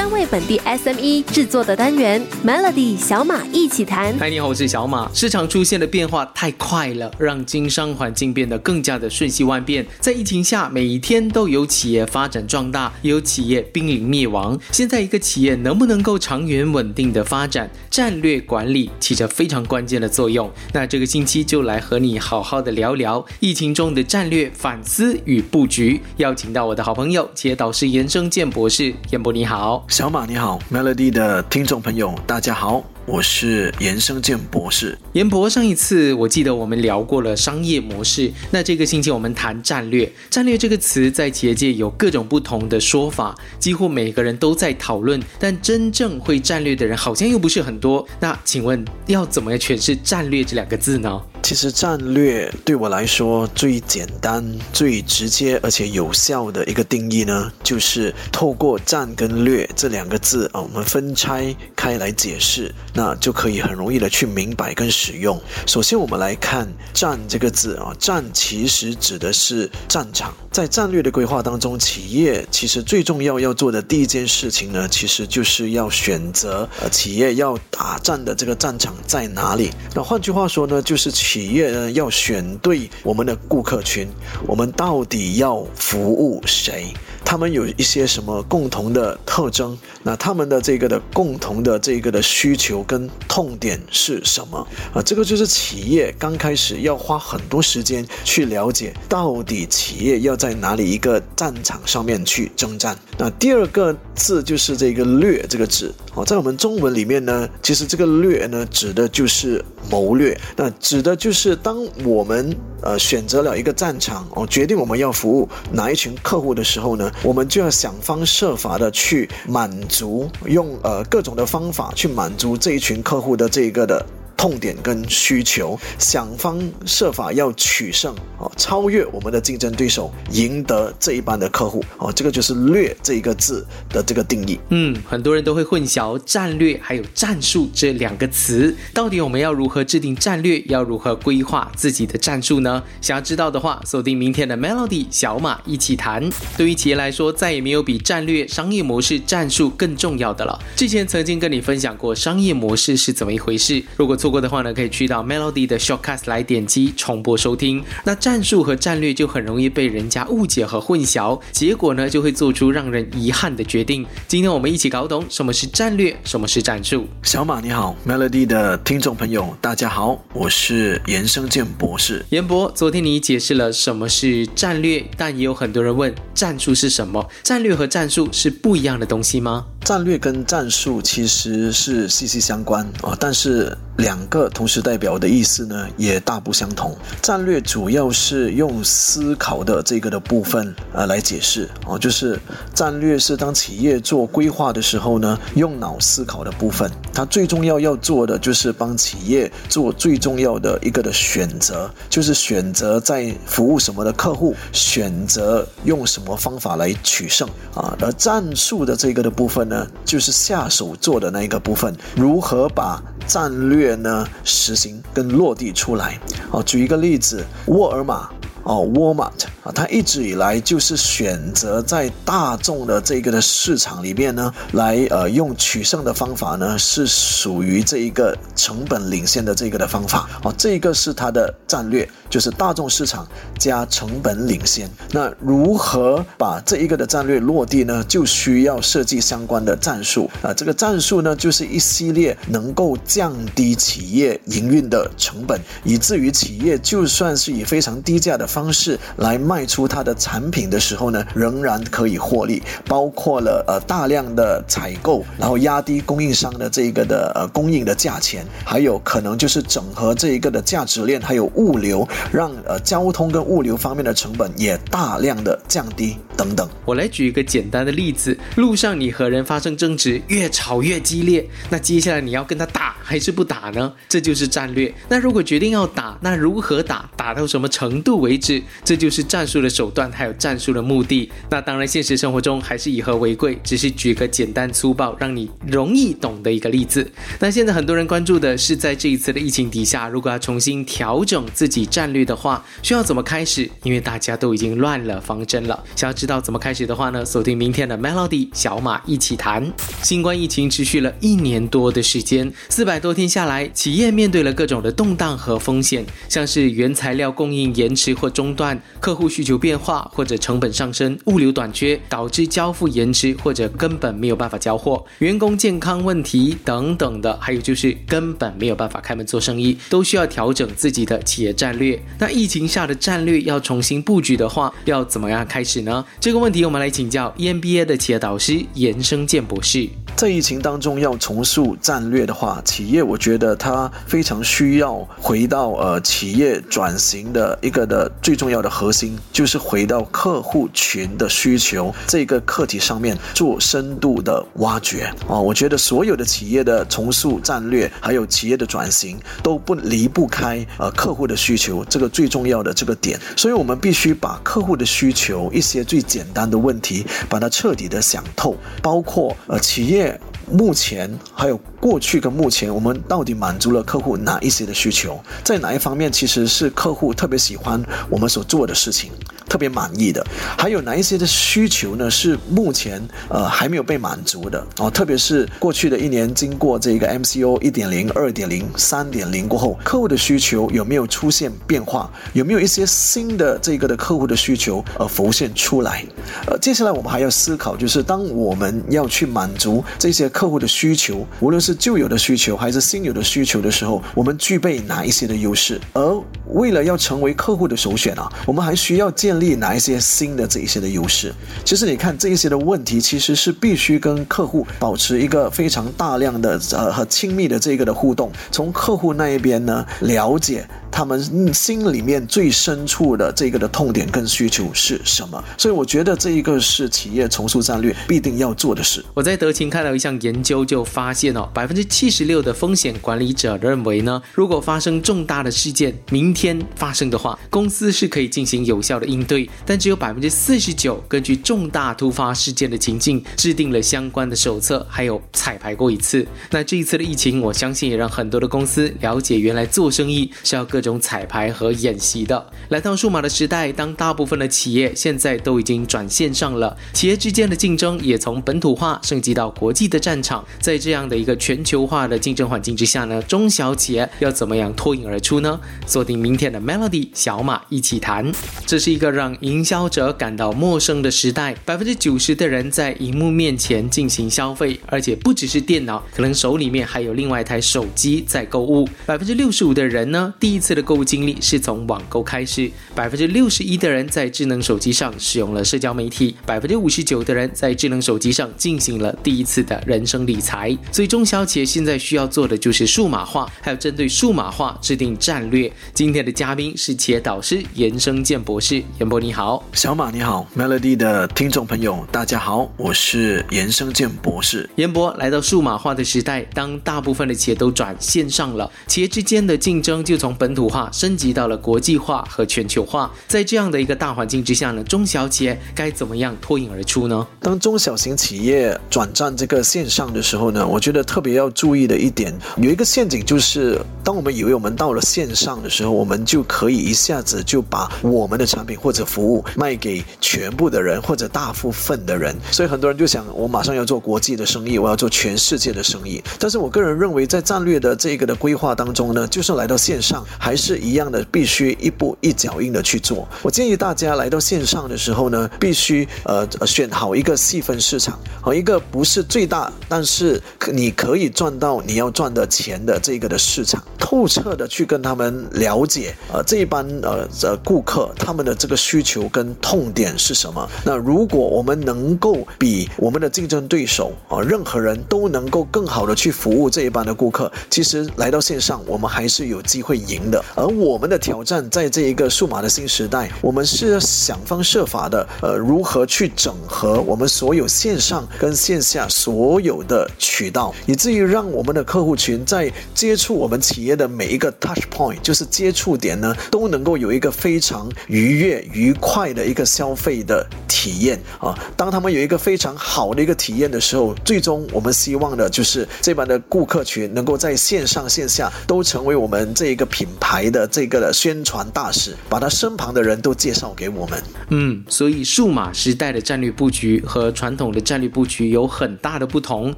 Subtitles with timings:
[0.00, 4.16] 专为本地 SME 制作的单元 Melody 小马一起谈。
[4.18, 5.12] 嗨，你好，我是小马。
[5.12, 9.86] 市场出现的变化太快了，让经商环境变得更加的瞬息万变。
[10.00, 14.58] 在疫情下，每一天都有企业发展壮大，也有企业濒临灭亡。
[14.72, 20.50] 现在一个企业能不能够长远稳定的发展，战略管理起着非常关键的作用。
[20.72, 26.00] 那这个星期就来和你好好的聊聊疫情中的战略反思与布局。
[26.16, 32.80] 邀请到我的好朋友，企业导师严生健博士，严博你好，小马你好，Melody 的听众朋友大家好。
[33.10, 34.96] 我是严生健博士。
[35.14, 40.10] 严博，上一次我记得我们聊过了商业模式，那这个星期我们谈战略。
[40.30, 48.06] 战略这个词在企业界有各种不同的说法，几乎每个人都在讨论，但真正会战略的人好像又不是很多。
[48.20, 51.20] 那请问要怎么诠释战略这两个字呢？
[51.42, 62.72] 其实战略对我来说最简单、最直接而且有效的一个定义呢，就是透过战跟略这两个字啊，我们分拆开来解释。
[63.00, 65.40] 那就可以很容易的去明白跟使用。
[65.66, 70.34] 首先，我们来看“战”这个字啊，“战”其实指的是战场。
[70.52, 79.70] 在战略的规划当中，企业其实最重要要做的第一件事情呢，其实就是要选择呃企业要打战的这个战场在哪里。
[79.94, 84.06] 那换句话说呢，就是企业呢要选对我们的顾客群，
[84.46, 86.92] 我们到底要服务谁？
[87.24, 89.78] 他们有一些什么共同的特征？
[90.02, 95.02] 那他们的这个的共同的这个的需求跟痛点是什么啊？
[95.02, 102.96] 这个就是企业刚开始要花很多时间去了解，到底企业要在哪里一个战场上面去征战。
[103.18, 117.10] 那第二个字就是这个略这个字哦，在我们中文里面呢，其实这个略呢指的就是谋略，那指的就是当我们呃选择了一个战场哦，决定我们要服务哪一群客户的时候呢？
[117.22, 124.04] 我们就要想方设法的去满足，用呃各种的方法去满足这一群客户的这一个的。
[124.40, 134.58] 痛点跟需求，想方设法要取胜哦，超越我们的竞争对手，赢得这一班的客户哦，这个就是“略”这一个字的这个定义。
[134.70, 142.82] 嗯，很多人都会混淆战略还有战术这两个词，到底我们要如何制定战略，要如何规划自己的战术呢？
[143.02, 146.30] 想要知道的话，锁定明天的 Melody 小马一起谈。
[146.56, 150.58] 对于企业来说，再也没有比战略、商业模式、战术更重要的了。
[150.74, 154.29] 之前曾经跟你分享过商业模式是怎么一回事，如果错。
[154.30, 157.82] 过的话呢，可以去到 Melody 的 Shortcast 来点击重播收听。
[158.04, 164.06] 那战术和战略就很容易被人家误解和混淆，结果呢就会做出让人遗憾的决定。
[164.28, 167.06] 今天我们一起搞懂什么是战略，什么是战术。
[167.22, 172.24] 小马你好，Melody 的听众朋友大家好，我是严生健博士。
[172.30, 177.26] 严博，昨天你解释了什么是战略，但也有很多人问战术是什么？
[177.42, 179.66] 战略和战术是不一样的东西吗？
[179.82, 186.94] 战略跟战术其实是息息相关啊，但是两两个同时代表的意思呢也大不相同。
[187.22, 192.38] 战略主要是用思考的这个的部分呃来解释啊，就是
[192.74, 196.90] 战略是当企业做规划的时候呢，用脑思考的部分。
[197.14, 207.96] 它最重要要做的就是帮企业做最重要的一个的选择，就是选择在服务什么的客户，选择用什么方法来取胜啊。
[208.00, 209.60] 而战术的这个的部分。
[209.70, 213.00] 呢，就是下手做的那一个部分，如何把
[213.32, 216.18] 战略呢实行跟落地出来？
[216.50, 218.28] 哦，举一个例子，沃尔玛。
[218.70, 230.30] 哦，Walmart 啊，它一直以来就是选择在大众的这个的市场里面呢，来呃用取胜的方法呢，是属于这一个成本领先的这个的方法。
[230.44, 233.26] 哦，这个是它的战略，就是大众市场
[233.58, 234.88] 加成本领先。
[235.10, 238.04] 那如何把这一个的战略落地呢？
[238.04, 240.54] 就需要设计相关的战术啊。
[240.54, 266.68] 这个战术呢，就是一系列能够降低企业营运的成本，以至于企业就算是以非常低价的方方式来卖出它的产品的时候呢，仍然可以获利，包括了呃大量的采购，然后压低供应商的这一个的呃供应的价钱，还有可能就是整合这一个的价值链，还有物流，让呃交通跟物流方面的成本也大量的降低等等。
[266.84, 273.90] 我来举一个简单的例子：路上你和人发生争执，越吵越激烈，那接下来你要跟他打还是不打呢？
[274.06, 274.92] 这就是战略。
[275.08, 277.08] 那如果决定要打，那如何打？
[277.16, 278.49] 打到什么程度为止？
[278.82, 281.30] 这就是战术的手段，还有战术的目的。
[281.50, 287.06] 那当然，现实生活中还是以和为贵，只是举个简单粗暴、让你容易懂的一个例子。
[287.38, 293.68] 那现在很多人关注的是，在这一次的疫情底下，如果要重新调整自己战略的话，需要怎么开始？
[293.82, 295.84] 因为大家都已经乱了方针了。
[295.96, 297.24] 想要知道怎么开始的话呢？
[297.24, 299.70] 锁定明天的 Melody 小马一起谈。
[300.02, 322.00] 新冠疫情持续了一年多的时间，四百多天下来，企业面对了各种的动荡和风险，像是原材料供应延迟或中断，客户需求变化或者成本上升，物流短缺导致交付延迟或者根本没有办法交货，员工健康问题等等的，还有就是根本没有办法开门做生意，都需要调整自己的企业战略。
[322.18, 326.04] 那疫情下的战略要重新布局的话，要怎么样开始呢？
[326.20, 329.88] 这个问题我们来请教 EMBA 的企业导师严生健博士。
[330.20, 345.40] 在疫情当中要重塑战略的话，企业我觉得它非常需要回到呃企业转型的一个的最重要的核心，就是回到客户群的需求这个课题上面做深度的挖掘啊。
[345.40, 353.18] 我觉得所有的企业的重塑战略，还有企业的转型，都不离不开呃客户的需求这个最重要的这个点。
[353.34, 360.09] 所以我们必须把客户的需求一些最简单的问题，把它彻底的想透，包括呃企业。
[360.50, 365.18] 目前还有过去跟目前，我们到底满足了客户哪一些的需求？
[365.44, 369.12] 在哪一方面其实是客户特别喜欢我们所做的事情，
[369.50, 370.26] 特别满意的？
[370.56, 372.10] 还有哪一些的需求呢？
[372.10, 374.66] 是目前呃还没有被满足的？
[374.78, 382.10] 哦，特别是过去的一年，经过这个 MCO 一点零、二点零、三点零过后，客户的需求有没有出现变化？
[382.32, 386.02] 有没有一些新的这个的客户的需求呃浮现出来？
[386.46, 390.30] 呃，接下来我们还要思考，就是当我们要去满足这些。
[390.30, 395.80] 客户的需求，无论是旧有的需求还是新有的需求的时候，我们具备哪一些的优势？
[395.92, 396.22] 而
[396.54, 401.32] 为了要成为客户的首选啊，我们还需要建立哪一些新的这一些的优势？
[401.64, 410.66] 其实你看这一些的问题，其实是必须跟客户保持一个非常大量的呃和亲密的这个的互动，从客户那一边呢了解。
[410.92, 415.42] 他们心里面最深处的这个的痛点跟需求是什么？
[415.56, 419.02] 所以我觉得这一个是企业重塑战略必定要做的事。
[419.14, 429.48] 我在德勤看到一项研究，就发现哦，百分之七十六的风险管理者认为呢，如果发生重大的事件，明天发生的话，公司是可以进行有效的应对。
[429.64, 436.26] 但只有百分之四十九根据重大突发事件的情境制定了相关的手册，还有彩排过一次。
[436.50, 440.80] 那这一次的疫情，我相信也让很多的公司了解，原来做生意是要各。
[440.80, 450.42] 种彩排和演习的，来到数码的时代，当大部分的企业现在都已经转线上了，企业之间的竞争也从本土化升级到国际的战场。
[450.58, 455.60] 在这样的一个全球化的竞争环境之下呢，中小企业要怎么样脱颖而出呢？
[455.86, 458.32] 锁定明天的 Melody 小马一起谈。
[458.64, 468.88] 这是一个让营销者感到陌生的时代，百分之九十的人在荧幕面前进行消费，而且不只是电脑，可能手里面还有另外一台手机在购物。
[469.04, 470.70] 百分之六十五的人呢，第一次。
[470.70, 480.78] 的购物经历是从网购开始，百分之六十一的人在智能手机上使用了社交媒体，百分之五十九的人在智能手机上进行了第一次的人生理财。
[480.92, 485.68] 所以中小企业现在需要做的就是数码化，还有针对数码化制定战略。
[485.92, 494.70] 今天的嘉宾是企业导师严生健博士，严博你好，小马你好，Melody 的听众朋友大家好，我是严生健博士。
[494.76, 500.70] 严博来到数码化的时代，当大部分的企业都转线上了，企业之间的竞争就从本土。
[500.70, 507.26] 化升级到了国际化和全球化，在这样的一个大环境之下呢，中小企业该怎么样脱颖而出呢？
[507.40, 526.22] 当中小型企业转战这个线上的时候呢，我觉得特别要注意的一点，有一个陷阱就是，当我们以为我们到了线上的时候，我们就可以一下子就把我们的产品或者的服务卖给全部的人或者大部分的人，所以很多人就想，我马上要做国际的生意，我要做全世界的生意。
[526.38, 530.60] 但是我个人认为，在战略的这个的规划当中呢，就是来到线上还。
[530.60, 533.26] 是一样的，必须一步一脚印的去做。
[533.40, 540.38] 我建议大家来到线上的时候呢，必须呃选好一个细分市场，好一个不是最大，但是
[540.70, 550.68] 你可以赚到你要赚的钱的这个的市场，透彻的去跟他们了解，呃这一班呃呃顾客他们的这个需求跟痛点是什么。
[550.84, 560.44] 那如果我们能够比我们的竞争对手啊任何人都能够更好的去服务这一班的顾客，其实来到线上我们还是有机会赢的。
[560.56, 581.56] 而我们的挑战，在这一个数码的新时代，我们是想方设法的，呃，如何去整合我们所有线上跟线下所有的渠道，以至于让我们的客户群在接触我们企业的每一个 touch point，就是接触点呢，都能够有一个非常愉悦、愉快的一个消费的体验啊。
[581.76, 594.22] 当他们有一个非常好的一个体验的时候，最终我们希望的就是这帮的顾客群能够在线上线下都成为我们这一个品牌的这个的宣传大使，把他身旁的人都介绍给我们。
[594.50, 599.74] 嗯，所以数码时代的战略布局和传统的战略布局有很大的不同，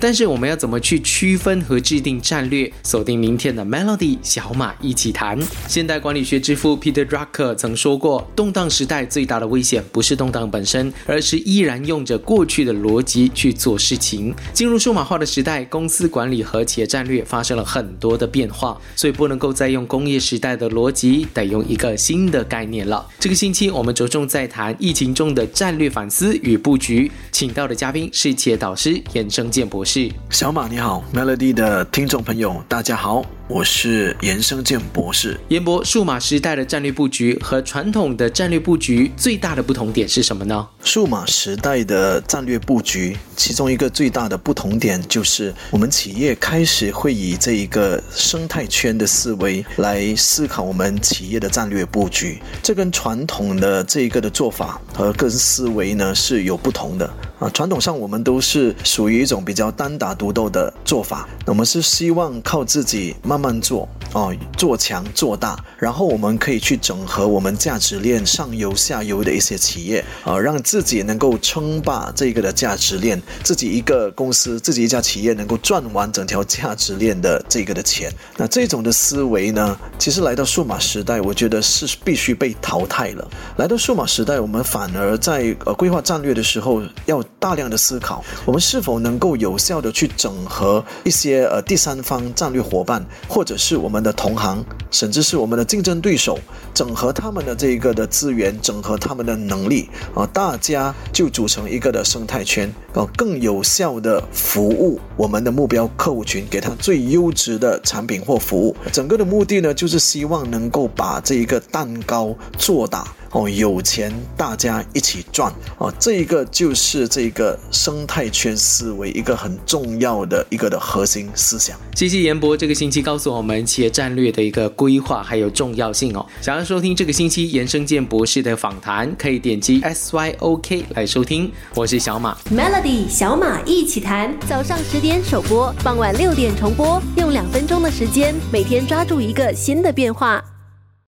[0.00, 2.70] 但是我们要怎么去区分和制定战略？
[2.82, 5.38] 锁定明天的 Melody 小马一起谈。
[5.68, 14.34] 现代管理学之父 Peter Drucker 曾说过，动荡时代最大的危险不是动荡本身，而是依然用着过去的逻辑去做事情。
[14.52, 23.06] 进入数码化的时代，公司管理和企业战略发生了很多的变化，所以不能够再用工业时代的逻辑，得用一个新的概念了。
[23.18, 30.10] 这个星期我们着重在谈疫情中的战略反思与布局，请到的嘉宾是企业导师严生健博士。
[30.30, 33.24] 小马你好，Melody 的听众朋友大家好。
[33.48, 35.38] 我是严生健博士。
[35.48, 40.66] 严博，数码时代的战略布局和传统的战略布局最大的不同点是什么呢？
[40.84, 52.40] 数码时代的战略布局，其中一个最大的不同点就是，我们企业开始会以这一个生态圈的思维来思考我们企业的战略布局。
[52.62, 57.50] 这跟传统的这一个的做法和跟思维呢是有不同的啊。
[57.50, 63.42] 传统上我们都是属于一种比较单打独斗的做法，我们是希望靠自己慢。
[63.42, 78.12] 慢做哦，做强做大，然后我们可以去整合我们价值链上游、下游的一些企业啊，让自己能够称霸这个的价值链，自己一个公司、自己一家企业能够赚完整条价值链的这个的钱。
[78.36, 83.28] 那这种的思维呢，其实来到数码时代，我觉得是必须被淘汰了。
[83.56, 93.04] 来到数码时代，我们反而在呃规划战略的时候，要大量的思考，我们是否能够有效的去整合一些呃第三方战略伙伴。
[93.28, 96.38] 或者是我们的同行，甚至是我们的竞争对手，
[96.74, 108.76] 整合他们的这一个的资源，整合他们的能力啊，大家就组成一个的生态圈啊，更有效的服务我们的目标客户群，给他最优质的产品或服务。
[108.92, 113.06] 整个的目的呢，就是希望能够把这一个蛋糕做大。
[113.34, 121.78] 哦，有钱大家一起赚哦，这一个就是这个生态圈思维一个很重要的一个的核心思想。
[121.94, 126.24] 谢谢严博这个星期告诉我们企业战略的一个规划还有重要性哦。
[126.40, 131.52] 想要收听这个星期严生健博士的访谈，可以点击 S Y O K 来收听。
[131.74, 140.42] 我是小马，Melody 小马一起谈，早上十点首播，傍晚六点重播，用两分钟的时间，每天抓住一个新的变化。